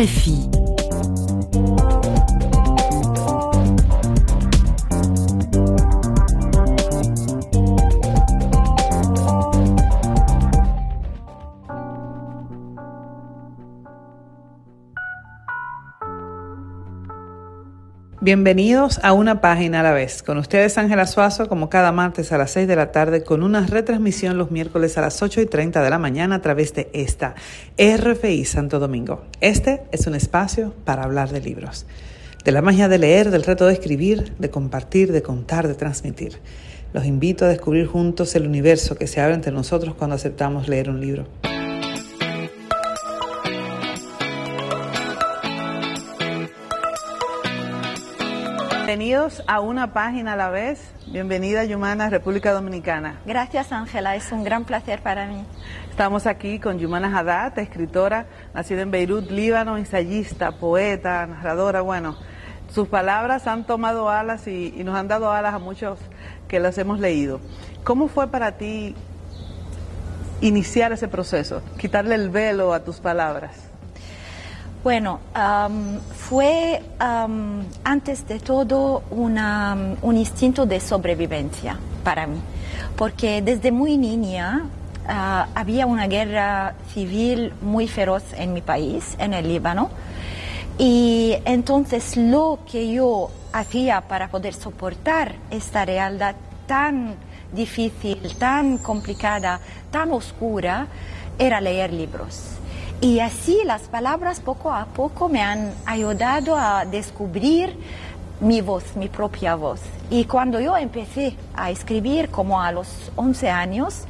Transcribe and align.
RFI. 0.00 0.59
Bienvenidos 18.22 19.00
a 19.02 19.14
una 19.14 19.40
página 19.40 19.80
a 19.80 19.82
la 19.82 19.92
vez. 19.92 20.22
Con 20.22 20.36
ustedes 20.36 20.76
Ángela 20.76 21.06
Suazo, 21.06 21.48
como 21.48 21.70
cada 21.70 21.90
martes 21.90 22.32
a 22.32 22.36
las 22.36 22.50
6 22.50 22.68
de 22.68 22.76
la 22.76 22.92
tarde, 22.92 23.24
con 23.24 23.42
una 23.42 23.66
retransmisión 23.66 24.36
los 24.36 24.50
miércoles 24.50 24.98
a 24.98 25.00
las 25.00 25.22
8 25.22 25.40
y 25.40 25.46
30 25.46 25.82
de 25.82 25.88
la 25.88 25.98
mañana 25.98 26.34
a 26.34 26.42
través 26.42 26.74
de 26.74 26.90
esta 26.92 27.34
RFI 27.78 28.44
Santo 28.44 28.78
Domingo. 28.78 29.22
Este 29.40 29.84
es 29.90 30.06
un 30.06 30.14
espacio 30.14 30.74
para 30.84 31.04
hablar 31.04 31.30
de 31.30 31.40
libros, 31.40 31.86
de 32.44 32.52
la 32.52 32.60
magia 32.60 32.88
de 32.88 32.98
leer, 32.98 33.30
del 33.30 33.42
reto 33.42 33.66
de 33.66 33.72
escribir, 33.72 34.34
de 34.38 34.50
compartir, 34.50 35.12
de 35.12 35.22
contar, 35.22 35.66
de 35.66 35.74
transmitir. 35.74 36.40
Los 36.92 37.06
invito 37.06 37.46
a 37.46 37.48
descubrir 37.48 37.86
juntos 37.86 38.34
el 38.34 38.46
universo 38.46 38.96
que 38.96 39.06
se 39.06 39.22
abre 39.22 39.32
entre 39.32 39.50
nosotros 39.50 39.94
cuando 39.94 40.16
aceptamos 40.16 40.68
leer 40.68 40.90
un 40.90 41.00
libro. 41.00 41.39
Bienvenidos 48.90 49.44
a 49.46 49.60
una 49.60 49.92
página 49.92 50.32
a 50.32 50.36
la 50.36 50.50
vez. 50.50 50.92
Bienvenida, 51.06 51.64
Yumana, 51.64 52.10
República 52.10 52.52
Dominicana. 52.52 53.20
Gracias, 53.24 53.70
Ángela. 53.70 54.16
Es 54.16 54.32
un 54.32 54.42
gran 54.42 54.64
placer 54.64 55.00
para 55.00 55.28
mí. 55.28 55.44
Estamos 55.88 56.26
aquí 56.26 56.58
con 56.58 56.80
Yumana 56.80 57.16
Haddad, 57.16 57.56
escritora, 57.60 58.26
nacida 58.52 58.82
en 58.82 58.90
Beirut, 58.90 59.30
Líbano, 59.30 59.78
ensayista, 59.78 60.50
poeta, 60.50 61.24
narradora. 61.24 61.82
Bueno, 61.82 62.16
sus 62.68 62.88
palabras 62.88 63.46
han 63.46 63.62
tomado 63.62 64.10
alas 64.10 64.48
y, 64.48 64.74
y 64.76 64.82
nos 64.82 64.96
han 64.96 65.06
dado 65.06 65.30
alas 65.30 65.54
a 65.54 65.60
muchos 65.60 66.00
que 66.48 66.58
las 66.58 66.76
hemos 66.76 66.98
leído. 66.98 67.38
¿Cómo 67.84 68.08
fue 68.08 68.26
para 68.26 68.58
ti 68.58 68.96
iniciar 70.40 70.90
ese 70.90 71.06
proceso, 71.06 71.62
quitarle 71.78 72.16
el 72.16 72.28
velo 72.28 72.74
a 72.74 72.82
tus 72.82 72.98
palabras? 72.98 73.69
Bueno, 74.82 75.20
fue 76.14 76.82
antes 77.84 78.26
de 78.26 78.40
todo 78.40 79.02
un 79.10 80.16
instinto 80.16 80.64
de 80.64 80.80
sobrevivencia 80.80 81.78
para 82.02 82.26
mí, 82.26 82.40
porque 82.96 83.42
desde 83.42 83.72
muy 83.72 83.98
niña 83.98 84.64
ah, 85.06 85.48
había 85.54 85.84
una 85.84 86.06
guerra 86.06 86.76
civil 86.94 87.52
muy 87.60 87.88
feroz 87.88 88.22
en 88.34 88.54
mi 88.54 88.62
país, 88.62 89.16
en 89.18 89.34
el 89.34 89.48
Líbano, 89.48 89.90
y 90.78 91.36
entonces 91.44 92.16
lo 92.16 92.60
que 92.70 92.90
yo 92.90 93.30
hacía 93.52 94.00
para 94.00 94.28
poder 94.28 94.54
soportar 94.54 95.34
esta 95.50 95.84
realidad 95.84 96.36
tan 96.66 97.16
difícil, 97.52 98.34
tan 98.38 98.78
complicada, 98.78 99.60
tan 99.90 100.10
oscura, 100.12 100.86
era 101.38 101.60
leer 101.60 101.92
libros. 101.92 102.59
Y 103.00 103.20
así 103.20 103.60
las 103.64 103.82
palabras 103.82 104.40
poco 104.40 104.72
a 104.72 104.84
poco 104.84 105.28
me 105.28 105.42
han 105.42 105.72
ayudado 105.86 106.56
a 106.56 106.84
descubrir 106.84 107.74
mi 108.40 108.60
voz, 108.60 108.96
mi 108.96 109.08
propia 109.08 109.54
voz. 109.54 109.80
Y 110.10 110.24
cuando 110.24 110.60
yo 110.60 110.76
empecé 110.76 111.34
a 111.54 111.70
escribir 111.70 112.28
como 112.28 112.60
a 112.60 112.72
los 112.72 113.10
11 113.16 113.48
años, 113.48 114.04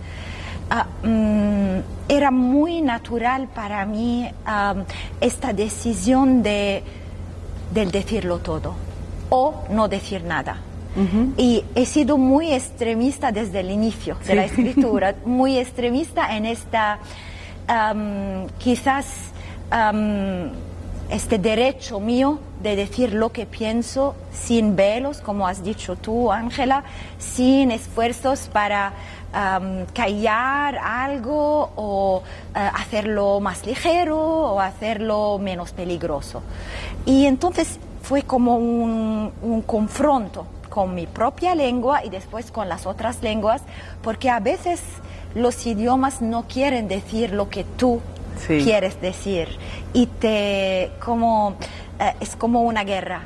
ah, 0.71 0.87
mm, 1.05 1.79
era 2.09 2.31
muy 2.31 2.81
natural 2.81 3.49
para 3.55 3.85
mí 3.87 4.29
ah, 4.45 4.75
esta 5.21 5.53
decisión 5.53 6.43
de 6.43 6.83
del 7.73 7.93
decirlo 7.93 8.39
todo 8.39 8.75
o 9.29 9.65
no 9.71 9.89
decir 9.89 10.25
nada. 10.25 10.59
Y 11.37 11.65
he 11.77 11.87
sido 11.87 12.19
muy 12.19 12.53
extremista 12.53 13.31
desde 13.31 13.61
el 13.61 13.71
inicio 13.71 14.17
de 14.27 14.35
la 14.35 14.45
escritura, 14.45 15.15
muy 15.25 15.57
extremista 15.57 16.37
en 16.37 16.47
esta 16.47 16.99
quizás 18.59 19.07
este 21.11 21.39
derecho 21.39 22.01
mío 22.01 22.39
de 22.63 22.77
decir 22.77 23.15
lo 23.15 23.31
que 23.33 23.47
pienso 23.47 24.15
sin 24.33 24.77
velos, 24.77 25.21
como 25.21 25.47
has 25.47 25.63
dicho 25.63 25.97
tú, 25.97 26.31
Ángela, 26.31 26.85
sin 27.19 27.71
esfuerzos 27.71 28.49
para 28.53 28.93
callar 29.95 30.77
algo 30.77 31.71
o 31.77 32.23
eh, 32.53 32.59
hacerlo 32.75 33.39
más 33.39 33.65
ligero 33.65 34.19
o 34.19 34.61
hacerlo 34.61 35.39
menos 35.39 35.71
peligroso. 35.71 36.43
Y 37.07 37.27
entonces 37.27 37.79
fue 38.03 38.23
como 38.23 38.57
un, 38.57 39.33
un 39.41 39.63
confronto 39.63 40.47
con 40.69 40.95
mi 40.95 41.07
propia 41.07 41.55
lengua 41.55 42.05
y 42.05 42.11
después 42.11 42.51
con 42.51 42.69
las 42.69 42.87
otras 42.87 43.23
lenguas, 43.23 43.63
porque 44.03 44.31
a 44.31 44.41
veces 44.41 44.81
los 45.35 45.67
idiomas 45.67 46.23
no 46.23 46.47
quieren 46.49 46.89
decir 46.89 47.33
lo 47.33 47.49
que 47.49 47.65
tú 47.65 48.01
quieres 48.47 49.01
decir. 49.01 49.49
Y 49.93 50.07
te 50.07 50.93
como 51.05 51.57
eh, 51.99 52.15
es 52.21 52.37
como 52.37 52.63
una 52.63 52.85
guerra. 52.85 53.23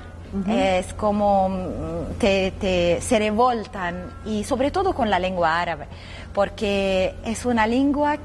Es 0.48 0.93
como 0.94 1.48
mm, 1.48 2.19
te, 2.19 2.98
se 3.00 3.19
revoltan 3.20 4.10
y 4.26 4.43
sobre 4.43 4.72
todo 4.72 4.93
con 4.93 5.09
la 5.09 5.20
lengua 5.20 5.60
árabe 5.60 5.87
porque 6.32 7.14
es 7.25 7.47
una 7.47 7.69
lengua 7.69 8.16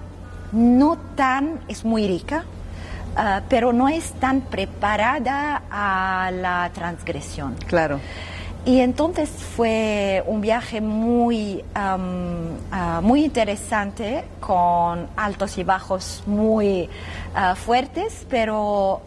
no 0.52 0.98
tan 1.16 1.60
es 1.68 1.86
muy 1.86 2.08
rica 2.08 2.46
eh, 3.16 3.42
pero 3.48 3.74
no 3.74 3.90
es 3.90 4.14
tan 4.14 4.42
preparada 4.42 5.62
a 5.70 6.32
la 6.32 6.72
transgresión. 6.74 7.54
Claro 7.68 8.00
y 8.70 8.82
entonces 8.82 9.32
fue 9.32 10.24
un 10.28 10.42
viaje 10.42 10.80
muy, 10.80 11.66
ah, 11.74 13.00
muy 13.02 13.26
interesante, 13.26 14.24
con 14.40 15.08
altos 15.18 15.58
y 15.58 15.64
bajos 15.64 16.22
muy 16.28 16.88
ah, 17.34 17.56
fuertes, 17.56 18.28
pero 18.30 19.02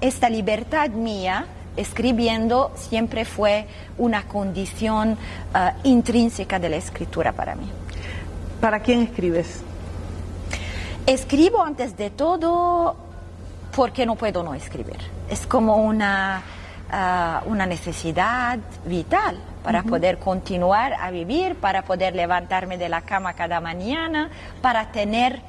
esta 0.00 0.28
libertad 0.28 0.90
mía 0.90 1.46
escribiendo 1.76 2.72
siempre 2.74 3.24
fue 3.24 3.68
una 3.98 4.24
condición 4.24 5.16
ah, 5.54 5.74
intrínseca 5.84 6.58
de 6.58 6.68
la 6.68 6.76
escritura 6.76 7.30
para 7.30 7.54
mí. 7.54 7.70
¿Para 8.60 8.80
quién 8.80 9.02
escribes? 9.02 9.60
Escribo 11.06 11.62
antes 11.62 11.96
de 11.96 12.10
todo 12.10 12.96
porque 13.76 14.04
no 14.06 14.16
puedo 14.16 14.42
no 14.42 14.54
escribir. 14.54 14.98
Es 15.30 15.46
como 15.46 15.76
una 15.76 16.42
Ah, 16.90 17.42
una 17.44 17.66
necesidad 17.66 18.58
vital 18.86 19.36
para 19.62 19.82
poder 19.82 20.18
continuar 20.18 20.94
a 20.94 21.10
vivir, 21.10 21.54
para 21.56 21.82
poder 21.82 22.16
levantarme 22.16 22.78
de 22.78 22.88
la 22.88 23.02
cama 23.02 23.34
cada 23.34 23.60
mañana, 23.60 24.30
para 24.62 24.90
tener 24.90 25.42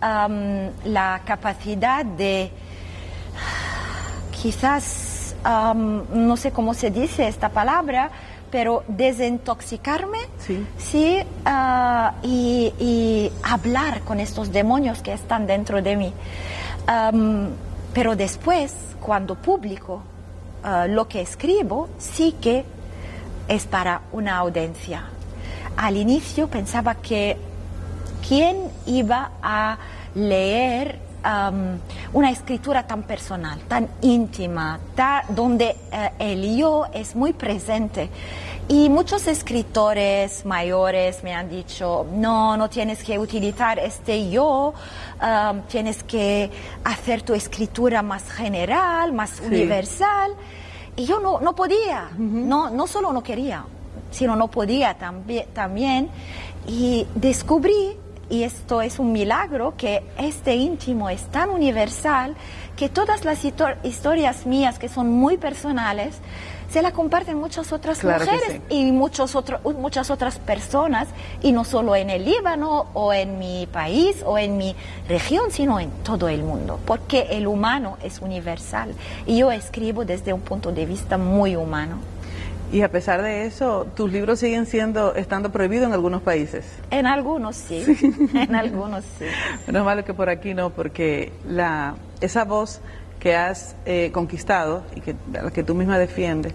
la 0.00 1.20
capacidad 1.26 2.02
de 2.02 2.50
quizás, 4.30 5.36
no 5.44 6.36
sé 6.38 6.50
cómo 6.52 6.72
se 6.72 6.90
dice 6.90 7.28
esta 7.28 7.50
palabra, 7.50 8.10
pero 8.50 8.82
desintoxicarme, 8.88 10.20
sí, 10.78 11.18
ah, 11.44 12.14
y, 12.22 13.30
hablar 13.42 14.00
con 14.00 14.18
estos 14.18 14.50
demonios 14.50 15.02
que 15.02 15.12
están 15.12 15.46
dentro 15.46 15.82
de 15.82 15.96
mí. 15.96 16.14
pero 17.92 18.16
después, 18.16 18.72
cuando 19.00 19.34
publico 19.34 20.02
Ah, 20.68 20.88
lo 20.88 21.06
que 21.06 21.20
escribo 21.20 21.88
sí 21.96 22.34
que 22.40 22.64
es 23.46 23.66
para 23.66 24.00
una 24.10 24.36
audiencia. 24.38 25.04
Al 25.76 25.96
inicio 25.96 26.48
pensaba 26.48 26.96
que 26.96 27.36
quién 28.26 28.68
iba 28.84 29.30
a 29.40 29.78
leer 30.16 31.06
una 32.12 32.30
escritura 32.30 32.86
tan 32.86 33.02
personal, 33.02 33.58
tan 33.68 33.88
íntima, 34.00 34.78
donde 35.28 35.76
eh, 35.92 36.10
el 36.20 36.56
yo 36.56 36.86
es 36.92 37.14
muy 37.14 37.32
presente. 37.32 38.10
Y 38.68 38.88
muchos 38.88 39.26
escritores 39.28 40.44
mayores 40.44 41.22
me 41.22 41.32
han 41.34 41.48
dicho, 41.48 42.06
no, 42.12 42.56
no 42.56 42.68
tienes 42.68 43.04
que 43.04 43.18
utilizar 43.18 43.78
este 43.78 44.30
yo, 44.30 44.74
tienes 45.68 46.02
que 46.02 46.50
hacer 46.82 47.22
tu 47.22 47.34
escritura 47.34 48.02
más 48.02 48.28
general, 48.30 49.12
más 49.12 49.40
universal. 49.40 50.32
Y 50.96 51.04
yo 51.04 51.20
no, 51.20 51.40
no 51.40 51.54
podía, 51.54 52.10
no, 52.16 52.70
no 52.70 52.86
solo 52.86 53.12
no 53.12 53.22
quería, 53.22 53.64
sino 54.10 54.34
no 54.34 54.48
podía 54.48 54.94
también. 54.94 55.46
también. 55.52 56.08
Y 56.66 57.06
descubrí 57.14 57.96
y 58.28 58.42
esto 58.42 58.82
es 58.82 58.98
un 58.98 59.12
milagro, 59.12 59.74
que 59.76 60.02
este 60.18 60.56
íntimo 60.56 61.08
es 61.08 61.26
tan 61.28 61.50
universal 61.50 62.34
que 62.76 62.88
todas 62.88 63.24
las 63.24 63.44
historias 63.44 64.46
mías 64.46 64.78
que 64.78 64.88
son 64.88 65.10
muy 65.10 65.36
personales, 65.36 66.18
se 66.70 66.82
la 66.82 66.92
comparten 66.92 67.36
muchas 67.36 67.72
otras 67.72 68.02
mujeres 68.02 68.60
y 68.68 68.90
muchos 68.92 69.34
otros, 69.34 69.60
muchas 69.76 70.10
otras 70.10 70.38
personas, 70.38 71.08
y 71.42 71.52
no 71.52 71.64
solo 71.64 71.96
en 71.96 72.10
el 72.10 72.24
Líbano 72.24 72.86
o 72.94 73.12
en 73.12 73.38
mi 73.38 73.68
país 73.70 74.22
o 74.24 74.38
en 74.38 74.56
mi 74.56 74.74
región, 75.08 75.50
sino 75.50 75.80
en 75.80 75.90
todo 76.02 76.28
el 76.28 76.42
mundo, 76.42 76.78
porque 76.84 77.28
el 77.30 77.46
humano 77.46 77.96
es 78.02 78.20
universal 78.20 78.94
y 79.26 79.38
yo 79.38 79.52
escribo 79.52 80.04
desde 80.04 80.32
un 80.32 80.40
punto 80.40 80.72
de 80.72 80.86
vista 80.86 81.18
muy 81.18 81.56
humano. 81.56 81.98
Y 82.72 82.82
a 82.82 82.90
pesar 82.90 83.22
de 83.22 83.46
eso, 83.46 83.86
tus 83.94 84.10
libros 84.10 84.40
siguen 84.40 84.66
siendo, 84.66 85.14
estando 85.14 85.52
prohibidos 85.52 85.86
en 85.86 85.92
algunos 85.92 86.22
países. 86.22 86.64
En 86.90 87.06
algunos 87.06 87.54
sí, 87.54 87.84
en 88.34 88.56
algunos 88.56 89.04
sí. 89.18 89.24
Menos 89.68 89.84
malo 89.84 90.04
que 90.04 90.14
por 90.14 90.28
aquí 90.28 90.52
no, 90.52 90.70
porque 90.70 91.32
la, 91.48 91.94
esa 92.20 92.44
voz 92.44 92.80
que 93.26 93.34
has 93.34 93.74
eh, 93.86 94.12
conquistado 94.12 94.84
y 94.94 95.00
que, 95.00 95.16
que 95.52 95.64
tú 95.64 95.74
misma 95.74 95.98
defiendes, 95.98 96.52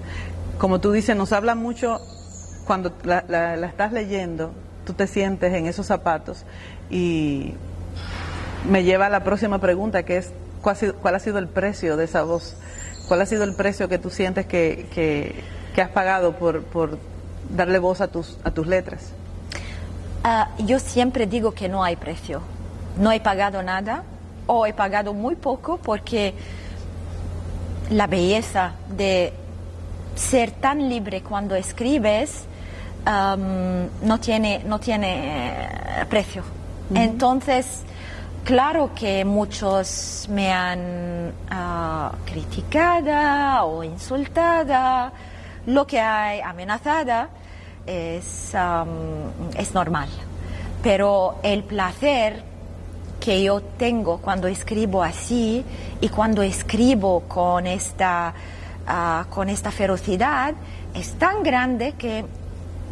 como 0.58 0.80
tú 0.80 0.94
dices, 0.94 1.18
nos 1.18 1.34
habla 1.34 1.54
mucho 1.54 2.00
cuando 2.66 2.94
la, 3.04 3.26
la, 3.28 3.68
estás 3.68 3.92
leyendo, 3.92 4.54
tú 4.86 4.94
te 4.94 5.06
sientes 5.08 5.54
en 5.54 5.66
esos 5.66 5.88
zapatos 5.88 6.46
y 6.90 7.56
me 8.70 8.86
lleva 8.86 9.08
a 9.08 9.10
la 9.10 9.26
próxima 9.26 9.60
pregunta 9.60 10.04
que 10.04 10.16
es, 10.16 10.32
¿cuál 10.62 10.76
ha 10.76 10.80
sido, 10.80 10.96
cuál 10.96 11.16
ha 11.16 11.20
sido 11.20 11.40
el 11.40 11.50
precio 11.50 11.98
de 11.98 12.06
esa 12.06 12.24
voz? 12.24 12.56
¿Cuál 13.10 13.22
ha 13.22 13.26
sido 13.26 13.44
el 13.44 13.54
precio 13.54 13.90
que 13.90 13.98
tú 13.98 14.10
sientes 14.10 14.46
que, 14.46 14.88
que 14.94 15.44
que 15.74 15.82
has 15.82 15.90
pagado 15.90 16.34
por, 16.34 16.64
por 16.64 16.98
darle 17.50 17.80
voz 17.80 18.02
a 18.02 18.08
tus, 18.08 18.38
a 18.44 18.52
tus 18.52 18.68
letras? 18.68 19.12
Ah, 20.24 20.50
yo 20.60 20.80
siempre 20.80 21.26
digo 21.26 21.52
que 21.52 21.70
no 21.70 21.84
hay 21.84 21.96
precio. 21.96 22.42
No 22.98 23.12
he 23.12 23.20
pagado 23.20 23.64
nada 23.64 24.04
o 24.48 24.66
he 24.66 24.74
pagado 24.74 25.14
muy 25.14 25.36
poco 25.36 25.78
porque 25.78 26.34
la 27.92 28.08
belleza 28.08 28.72
de 28.90 29.34
ser 30.16 30.52
tan 30.52 30.90
libre 30.90 31.22
cuando 31.22 31.56
escribes 31.56 32.46
no 33.06 34.20
tiene, 34.20 34.64
no 34.66 34.80
tiene 34.80 35.62
eh, 36.02 36.06
precio. 36.10 36.44
Entonces, 36.94 37.84
claro 38.44 38.92
que 38.94 39.26
muchos 39.26 40.28
me 40.30 40.52
han 40.52 41.32
uh, 41.50 42.26
criticado 42.26 43.66
o 43.66 43.84
insultado 43.84 45.12
lo 45.66 45.88
que 45.88 46.00
hay 46.00 46.42
amenazada 46.42 47.30
es, 47.86 48.54
es 49.58 49.74
normal. 49.74 50.10
Pero 50.84 51.40
el 51.44 51.64
placer 51.64 52.51
que 53.22 53.44
yo 53.44 53.62
tengo 53.62 54.18
cuando 54.18 54.48
escribo 54.48 55.04
así 55.04 55.64
y 56.02 56.10
cuando 56.10 56.42
escribo 56.42 57.22
con 57.22 57.68
esta, 57.68 58.34
ah, 58.88 59.26
con 59.30 59.48
esta 59.48 59.72
ferocidad 59.72 60.56
es 60.94 61.14
tan 61.14 61.44
grande 61.44 61.94
que 61.94 62.26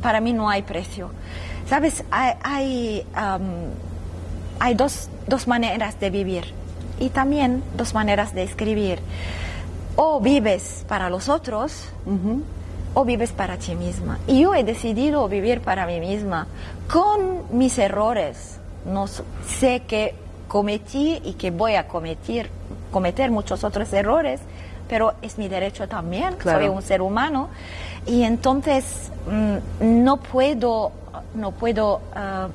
para 0.01 0.21
mí 0.21 0.31
no 0.31 0.47
hay 0.47 0.61
precio. 0.61 1.11
Sabes, 1.67 2.03
hay, 2.11 3.03
hay, 4.59 4.73
dos, 4.75 5.09
dos, 5.27 5.47
maneras 5.47 5.99
de 5.99 6.09
vivir 6.09 6.45
y 6.99 7.09
también 7.09 7.63
dos 7.75 7.93
maneras 7.93 8.33
de 8.33 8.43
escribir. 8.43 8.99
O 9.95 10.21
vives 10.21 10.85
para 10.87 11.09
los 11.09 11.27
otros, 11.27 11.89
o 12.93 13.03
vives 13.03 13.31
para 13.31 13.57
ti 13.57 13.75
misma. 13.75 14.19
Y 14.27 14.41
yo 14.41 14.55
he 14.55 14.63
decidido 14.63 15.27
vivir 15.27 15.61
para 15.61 15.85
mí 15.85 15.99
misma 15.99 16.47
con 16.87 17.57
mis 17.57 17.77
errores. 17.77 18.59
No 18.89 19.07
sé 19.07 19.83
que 19.87 20.15
cometí 20.47 21.21
y 21.23 21.33
que 21.33 21.51
voy 21.51 21.75
a 21.75 21.87
cometer, 21.87 22.49
cometer 22.91 23.31
muchos 23.31 23.63
otros 23.63 23.93
errores, 23.93 24.41
pero 24.87 25.13
es 25.21 25.37
mi 25.37 25.47
derecho 25.47 25.87
también, 25.87 26.35
soy 26.41 26.67
un 26.67 26.81
ser 26.81 27.01
humano 27.01 27.49
y 28.05 28.23
entonces 28.23 29.11
mm, 29.29 30.03
no 30.03 30.17
puedo 30.17 30.91
no 31.33 31.51
puedo 31.51 32.01
ah, 32.15 32.49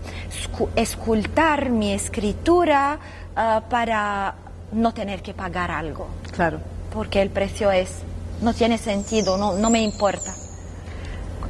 escultar 0.75 1.71
mi 1.71 1.93
escritura 1.93 2.99
ah, 3.37 3.63
para 3.69 4.35
no 4.73 4.93
tener 4.93 5.23
que 5.23 5.35
pagar 5.35 5.71
algo. 5.71 6.09
Claro. 6.33 6.59
Porque 6.93 7.23
el 7.23 7.31
precio 7.31 7.71
es 7.71 8.03
no 8.41 8.53
tiene 8.53 8.79
sentido, 8.79 9.37
no, 9.37 9.55
no 9.55 9.71
me 9.71 9.81
importa. 9.83 10.33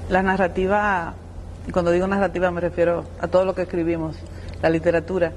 La 0.08 0.22
narrativa, 0.22 1.14
cuando 1.72 1.90
digo 1.90 2.06
narrativa 2.06 2.50
me 2.50 2.60
refiero 2.60 3.04
a 3.20 3.28
todo 3.28 3.44
lo 3.44 3.54
que 3.54 3.62
escribimos, 3.62 4.16
la 4.64 4.70
literatura, 4.70 5.30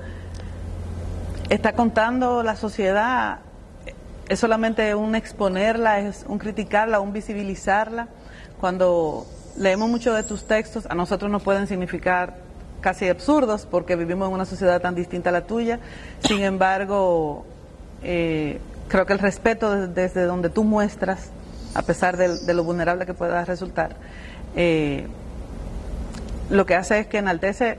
está 1.50 1.74
contando 1.74 2.44
la 2.44 2.56
sociedad, 2.56 3.40
es 4.30 4.40
solamente 4.40 4.96
un 4.96 5.16
exponerla, 5.16 6.00
es 6.00 6.24
un 6.30 6.38
criticarla, 6.38 7.02
un 7.02 7.12
visibilizarla. 7.12 8.08
Cuando 8.58 9.26
leemos 9.58 9.90
muchos 9.90 10.16
de 10.16 10.24
tus 10.24 10.46
textos, 10.46 10.86
a 10.86 10.96
nosotros 10.96 11.30
nos 11.30 11.44
pueden 11.44 11.68
significar 11.68 12.38
casi 12.80 13.10
absurdos 13.10 13.68
porque 13.70 13.98
vivimos 13.98 14.30
en 14.30 14.34
una 14.34 14.46
sociedad 14.46 14.80
tan 14.80 14.96
distinta 14.96 15.30
a 15.30 15.34
la 15.34 15.42
tuya. 15.42 15.82
Sin 16.22 16.42
embargo, 16.42 17.46
eh, 18.04 18.62
creo 18.88 19.06
que 19.06 19.12
el 19.12 19.20
respeto 19.20 19.88
desde 19.88 20.24
donde 20.24 20.50
tú 20.50 20.64
muestras 20.64 21.32
a 21.74 21.82
pesar 21.82 22.16
de, 22.16 22.54
lo 22.54 22.64
vulnerable 22.64 23.06
que 23.06 23.14
pueda 23.14 23.44
resultar, 23.44 23.98
eh, 24.56 25.06
lo 26.50 26.66
que 26.66 26.76
hace 26.76 27.00
es 27.00 27.08
que 27.08 27.18
enaltece 27.18 27.78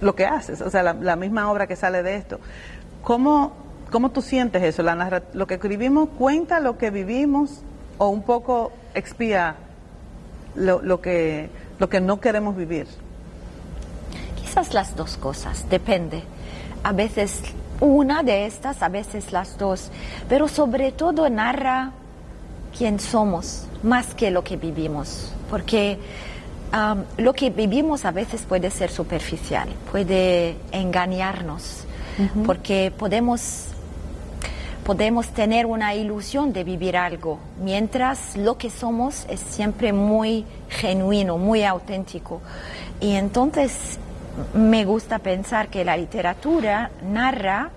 lo 0.00 0.14
que 0.14 0.26
haces, 0.26 0.60
o 0.60 0.70
sea, 0.70 0.82
la, 0.82 1.16
misma 1.16 1.50
obra 1.50 1.66
que 1.66 1.76
sale 1.76 2.02
de 2.02 2.16
esto. 2.16 2.40
¿Cómo, 3.02 3.52
cómo 3.90 4.10
tú 4.10 4.22
sientes 4.22 4.62
eso? 4.62 4.82
La 4.82 5.22
¿Lo 5.32 5.46
que 5.46 5.54
escribimos 5.54 6.08
cuenta 6.18 6.60
lo 6.60 6.78
que 6.78 6.90
vivimos 6.90 7.62
o 7.98 8.08
un 8.08 8.22
poco 8.22 8.72
expía 8.94 9.56
lo, 10.54 10.82
lo, 10.82 11.00
que, 11.00 11.50
lo 11.78 11.88
que 11.88 12.00
no 12.00 12.20
queremos 12.20 12.56
vivir? 12.56 12.86
Quizás 14.36 14.74
las 14.74 14.96
dos 14.96 15.16
cosas, 15.16 15.68
depende. 15.68 16.22
A 16.82 16.92
veces 16.92 17.42
una 17.80 18.22
de 18.22 18.46
estas, 18.46 18.82
a 18.82 18.88
veces 18.88 19.32
las 19.32 19.56
dos, 19.58 19.90
pero 20.28 20.48
sobre 20.48 20.92
todo 20.92 21.28
narra 21.28 21.92
quién 22.76 22.98
somos 22.98 23.66
más 23.82 24.14
que 24.14 24.30
lo 24.30 24.42
que 24.42 24.56
vivimos, 24.56 25.32
porque 25.50 25.98
lo 27.16 27.32
que 27.32 27.50
vivimos 27.50 28.04
a 28.04 28.10
veces 28.10 28.42
puede 28.42 28.70
ser 28.70 28.90
superficial, 28.90 29.68
puede 29.90 30.56
engañarnos, 30.72 31.84
porque 32.44 32.92
podemos 32.96 33.66
podemos 34.84 35.28
tener 35.28 35.66
una 35.66 35.94
ilusión 35.94 36.54
de 36.54 36.64
vivir 36.64 36.96
algo, 36.96 37.38
mientras 37.62 38.38
lo 38.38 38.56
que 38.56 38.70
somos 38.70 39.26
es 39.28 39.38
siempre 39.38 39.92
muy 39.92 40.46
genuino, 40.70 41.36
muy 41.36 41.62
auténtico. 41.62 42.40
Y 42.98 43.12
entonces 43.12 43.98
me 44.54 44.86
gusta 44.86 45.18
pensar 45.18 45.68
que 45.68 45.84
la 45.84 45.94
literatura 45.94 46.90
narra 47.02 47.70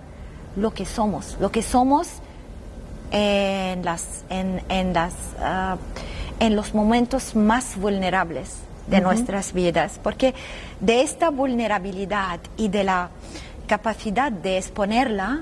lo 0.56 0.72
que 0.72 0.86
somos, 0.86 1.36
lo 1.38 1.52
que 1.52 1.60
somos 1.60 2.08
en, 3.10 3.84
las, 3.84 4.24
en, 4.30 4.62
en, 4.70 4.94
las, 4.94 5.12
ah, 5.38 5.76
en 6.40 6.56
los 6.56 6.72
momentos 6.72 7.36
más 7.36 7.76
vulnerables 7.76 8.56
de 8.92 9.00
nuestras 9.00 9.52
vidas, 9.52 9.98
porque 10.02 10.34
de 10.80 11.02
esta 11.02 11.30
vulnerabilidad 11.30 12.40
y 12.56 12.68
de 12.68 12.84
la 12.84 13.08
capacidad 13.66 14.30
de 14.30 14.58
exponerla 14.58 15.40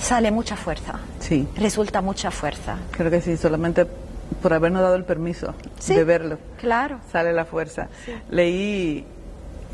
sale 0.00 0.30
mucha 0.30 0.56
fuerza. 0.56 1.00
Sí. 1.18 1.48
Resulta 1.56 2.00
mucha 2.00 2.30
fuerza. 2.30 2.76
Creo 2.90 3.10
que 3.10 3.20
sí, 3.20 3.36
solamente 3.36 3.86
por 4.42 4.52
habernos 4.52 4.82
dado 4.82 4.94
el 4.94 5.04
permiso 5.04 5.54
de 5.86 6.04
verlo. 6.04 6.38
Claro. 6.58 7.00
Sale 7.10 7.32
la 7.32 7.44
fuerza. 7.44 7.88
Leí 8.30 9.04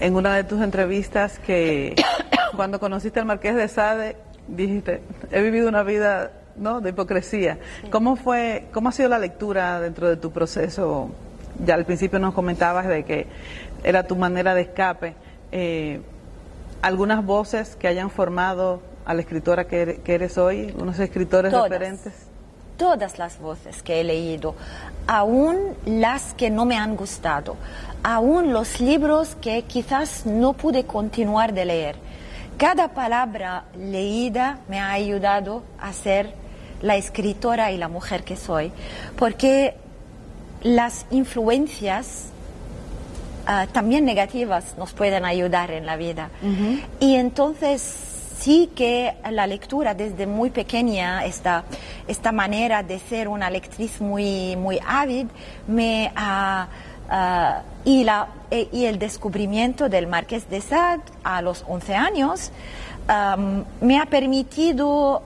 en 0.00 0.14
una 0.14 0.34
de 0.34 0.44
tus 0.44 0.62
entrevistas 0.62 1.38
que 1.38 1.94
cuando 2.56 2.80
conociste 2.80 3.20
al 3.20 3.26
Marqués 3.26 3.56
de 3.56 3.68
Sade, 3.68 4.16
dijiste, 4.48 5.02
he 5.30 5.42
vivido 5.42 5.68
una 5.68 5.82
vida 5.82 6.30
¿no? 6.56 6.80
de 6.80 6.90
hipocresía. 6.90 7.58
¿Cómo 7.90 8.16
fue, 8.16 8.66
cómo 8.72 8.88
ha 8.88 8.92
sido 8.92 9.08
la 9.08 9.18
lectura 9.18 9.80
dentro 9.80 10.08
de 10.08 10.16
tu 10.16 10.30
proceso? 10.30 11.10
Ya 11.64 11.74
al 11.74 11.84
principio 11.84 12.18
nos 12.18 12.34
comentabas 12.34 12.86
de 12.86 13.04
que 13.04 13.26
era 13.84 14.06
tu 14.06 14.16
manera 14.16 14.54
de 14.54 14.62
escape. 14.62 15.14
Eh, 15.52 16.00
algunas 16.82 17.24
voces 17.24 17.76
que 17.76 17.88
hayan 17.88 18.10
formado 18.10 18.82
a 19.04 19.14
la 19.14 19.20
escritora 19.20 19.66
que 19.66 20.00
eres, 20.04 20.36
hoy, 20.36 20.74
unos 20.78 20.98
escritores 20.98 21.52
referentes. 21.52 22.12
Todas 22.76 23.18
las 23.18 23.38
voces 23.38 23.82
que 23.82 24.00
he 24.00 24.04
leído, 24.04 24.54
aún 25.06 25.74
las 25.86 26.34
que 26.34 26.50
no 26.50 26.66
me 26.66 26.76
han 26.76 26.94
gustado, 26.94 27.56
aún 28.02 28.52
los 28.52 28.80
libros 28.80 29.34
que 29.36 29.62
quizás 29.62 30.26
no 30.26 30.52
pude 30.52 30.84
continuar 30.84 31.54
de 31.54 31.64
leer. 31.64 31.96
Cada 32.58 32.88
palabra 32.88 33.64
leída 33.78 34.58
me 34.68 34.78
ha 34.78 34.92
ayudado 34.92 35.62
a 35.78 35.92
ser 35.92 36.34
la 36.82 36.96
escritora 36.96 37.72
y 37.72 37.78
la 37.78 37.88
mujer 37.88 38.24
que 38.24 38.36
soy, 38.36 38.72
porque 39.16 39.74
las 40.62 41.06
influencias 41.10 42.26
ah, 43.46 43.66
también 43.72 44.04
negativas 44.04 44.74
nos 44.78 44.92
pueden 44.92 45.24
ayudar 45.24 45.70
en 45.70 45.86
la 45.86 45.96
vida. 45.96 46.30
Y 47.00 47.16
entonces 47.16 47.82
sí 48.38 48.70
que 48.74 49.14
la 49.30 49.46
lectura 49.46 49.94
desde 49.94 50.26
muy 50.26 50.50
pequeña, 50.50 51.24
esta, 51.24 51.64
esta 52.06 52.32
manera 52.32 52.82
de 52.82 52.98
ser 52.98 53.28
una 53.28 53.50
lectriz 53.50 54.00
muy, 54.00 54.56
muy 54.56 54.78
ávida, 54.86 55.28
me 55.66 56.12
ha... 56.14 56.68
y, 57.84 58.02
la, 58.02 58.28
e, 58.50 58.68
y 58.72 58.84
el 58.86 58.98
descubrimiento 58.98 59.88
del 59.88 60.06
Marqués 60.06 60.50
de 60.50 60.60
Sade 60.60 61.02
a 61.22 61.40
los 61.40 61.64
11 61.68 61.94
años 61.94 62.50
me 63.80 64.00
ha 64.00 64.06
permitido 64.06 65.22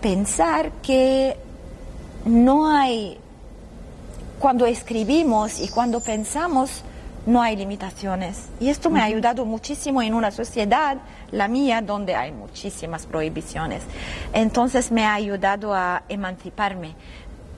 pensar 0.00 0.72
que 0.82 1.36
no 2.24 2.70
hay, 2.70 3.18
cuando 4.40 4.64
escribimos 4.64 5.60
y 5.60 5.68
cuando 5.68 6.00
pensamos, 6.00 6.82
no 7.26 7.42
hay 7.42 7.56
limitaciones. 7.56 8.48
Y 8.58 8.70
esto 8.70 8.88
me 8.88 9.00
ha 9.00 9.04
ayudado 9.04 9.44
muchísimo 9.44 10.00
en 10.00 10.14
una 10.14 10.30
sociedad, 10.30 10.96
la 11.30 11.46
mía, 11.46 11.82
donde 11.82 12.14
hay 12.14 12.32
muchísimas 12.32 13.04
prohibiciones. 13.04 13.82
Entonces 14.32 14.90
me 14.90 15.04
ha 15.04 15.12
ayudado 15.12 15.74
a 15.74 16.04
emanciparme 16.08 16.94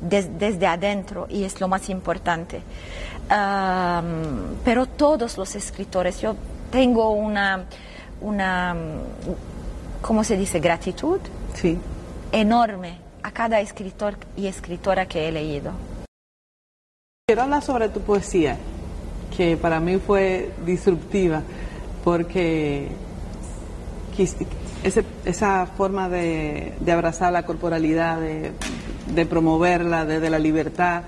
desde 0.00 0.66
adentro 0.66 1.28
y 1.30 1.44
es 1.44 1.60
lo 1.60 1.68
más 1.68 1.88
importante. 1.88 2.60
pero 4.64 4.86
todos 4.86 5.38
los 5.38 5.54
escritores, 5.54 6.20
yo 6.20 6.34
tengo 6.72 7.10
una, 7.10 7.64
una, 8.20 8.74
¿cómo 10.00 10.24
se 10.24 10.36
dice? 10.36 10.58
Gratitud 10.58 11.20
sí. 11.54 11.78
enorme 12.32 12.98
a 13.22 13.30
cada 13.30 13.60
escritor 13.60 14.16
y 14.36 14.48
escritora 14.48 15.06
que 15.06 15.28
he 15.28 15.32
leído. 15.32 15.70
Quiero 17.32 17.44
hablar 17.44 17.62
sobre 17.62 17.88
tu 17.88 18.00
poesía, 18.00 18.58
que 19.34 19.56
para 19.56 19.80
mí 19.80 19.96
fue 19.96 20.50
disruptiva, 20.66 21.40
porque 22.04 22.88
esa 25.24 25.64
forma 25.64 26.10
de, 26.10 26.74
abrazar 26.92 27.32
la 27.32 27.46
corporalidad, 27.46 28.18
de, 28.20 29.24
promoverla 29.24 30.04
desde 30.04 30.28
la 30.28 30.38
libertad, 30.38 31.04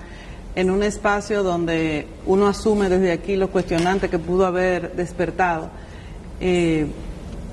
en 0.55 0.71
un 0.71 0.81
espacio 0.81 1.43
donde 1.43 2.07
uno 2.25 2.47
asume 2.47 2.89
desde 2.89 3.11
aquí 3.11 3.35
lo 3.35 3.51
cuestionante 3.51 4.09
que 4.09 4.17
pudo 4.17 4.47
haber 4.47 4.93
despertado, 4.95 5.69
eh, 6.41 6.87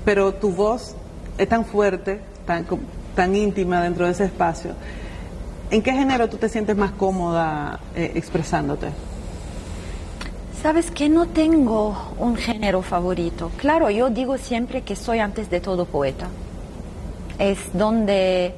pero 0.03 0.33
tu 0.33 0.49
voz 0.49 0.95
es 1.37 1.47
tan 1.47 1.63
fuerte, 1.63 2.21
tan 3.13 3.35
íntima 3.35 3.83
dentro 3.83 4.07
de 4.07 4.13
ese 4.13 4.25
espacio. 4.25 4.71
¿En 5.73 5.81
qué 5.81 5.91
género 5.91 6.29
tú 6.29 6.37
te 6.37 6.49
sientes 6.49 6.77
más 6.77 6.91
cómoda 6.91 7.79
eh, 7.95 8.11
expresándote? 8.13 8.89
Sabes 10.61 10.91
que 10.91 11.09
no 11.09 11.25
tengo 11.25 12.13
un 12.19 12.35
género 12.35 12.83
favorito. 12.83 13.49
Claro, 13.57 13.89
yo 13.89 14.11
digo 14.11 14.37
siempre 14.37 14.83
que 14.83 14.95
soy 14.95 15.17
antes 15.17 15.49
de 15.49 15.61
todo 15.61 15.85
poeta. 15.85 16.27
Es 17.39 17.57
donde 17.73 18.53